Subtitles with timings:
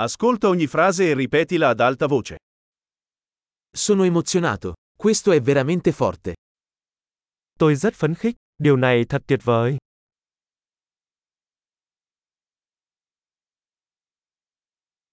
[0.00, 2.36] Ascolta ogni frase e ripetila ad alta voce.
[3.68, 4.74] Sono emozionato.
[4.96, 6.34] Questo è veramente forte.
[7.58, 9.76] Tôi rất phấn khích, điều này thật tuyệt vời.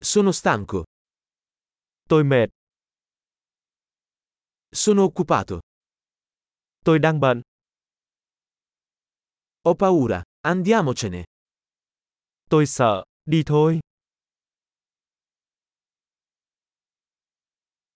[0.02, 0.84] Sono stanco.
[2.10, 2.50] Tôi mệt,
[4.72, 5.60] Sono occupato.
[6.86, 7.42] tôi đang bận,
[9.64, 10.24] Ho paura.
[10.42, 11.24] Andiamocene.
[12.50, 13.80] tôi sợ, đi thôi.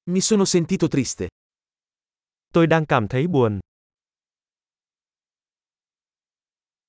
[0.10, 1.28] Mi sono sentito triste.
[2.54, 3.60] Tôi đang cảm thấy buồn.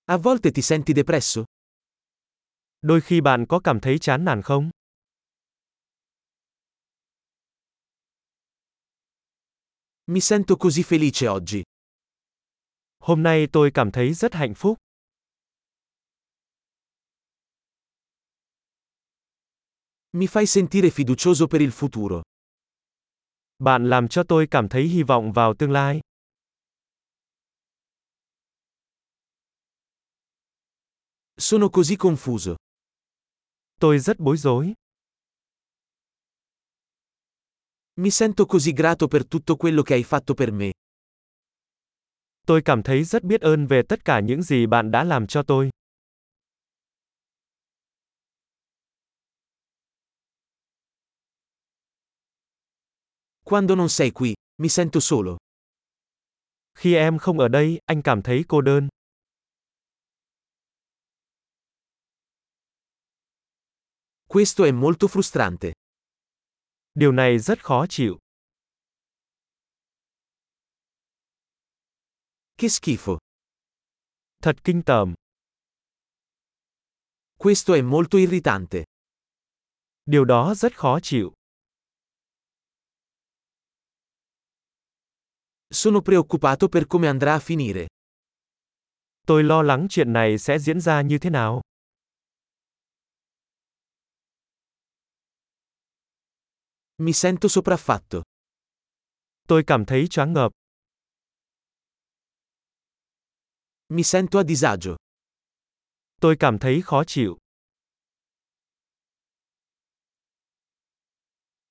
[0.07, 1.45] A volte ti senti depresso?
[2.81, 4.71] Đôi khi bạn có cảm thấy chán nản không?
[10.07, 11.63] Mi sento così felice oggi.
[12.99, 14.79] Hôm nay tôi cảm thấy rất hạnh phúc.
[20.13, 22.23] Mi fai sentire fiducioso per il futuro.
[23.61, 26.01] Bạn làm cho tôi cảm thấy hy vọng vào tương lai.
[31.39, 32.57] Sono così confuso.
[33.81, 34.75] Tôi rất bối rối.
[37.97, 40.71] Mi sento così grato per tutto quello che hai fatto per me.
[42.47, 45.43] Tôi cảm thấy rất biết ơn về tất cả những gì bạn đã làm cho
[45.43, 45.71] tôi.
[53.51, 55.37] Quando non sei qui, mi sento solo.
[56.73, 58.89] Khi em không ở đây, anh cảm thấy cô đơn.
[64.29, 65.73] Questo è molto frustrante.
[66.95, 68.19] Điều này rất khó chịu.
[72.57, 73.19] Che schifo.
[74.43, 75.15] Thật kinh tởm.
[77.37, 78.85] Questo è molto irritante.
[80.05, 81.33] Điều đó rất khó chịu.
[85.73, 87.87] Sono preoccupato per come andrà a finire.
[89.25, 91.61] Tôi lo lắng chuyện này sẽ diễn ra như thế nào.
[96.97, 98.23] Mi sento sopraffatto.
[99.49, 100.53] Tôi cảm thấy choáng ngợp.
[103.89, 104.97] Mi sento a disagio.
[106.21, 107.37] Tôi cảm thấy khó chịu.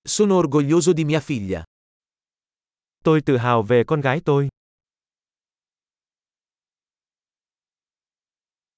[0.05, 1.63] Sono orgoglioso di mia figlia.
[3.09, 4.49] Tôi tự hào về con gái tôi.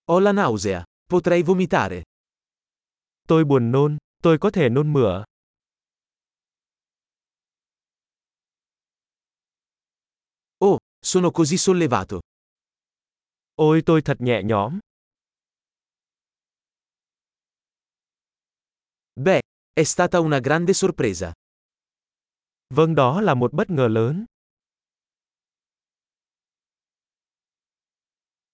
[0.08, 0.84] Ho la nausea.
[1.09, 2.03] Potrei vomitare.
[3.28, 5.24] Tôi buồn nôn, tôi có thể nôn mửa.
[10.66, 12.19] Oh, sono così sollevato.
[13.56, 14.80] Ôi tôi thật nhẹ nhõm.
[19.13, 19.40] Beh,
[19.74, 21.31] è stata una grande sorpresa.
[22.73, 24.25] Vâng đó là một bất ngờ lớn.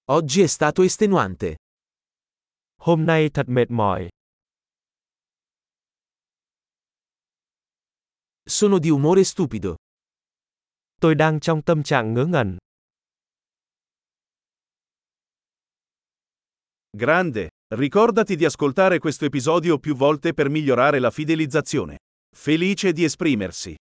[0.05, 1.55] Oggi è stato estenuante.
[2.81, 4.09] Hôm nay thật mệt mỏi.
[8.49, 9.75] Sono di umore stupido.
[11.01, 12.57] Tôi đang trong tâm trạng ngớ ngẩn.
[16.97, 17.49] Grande.
[17.67, 21.97] Ricordati di ascoltare questo episodio più volte per migliorare la fidelizzazione.
[22.35, 23.77] Felice di esprimersi.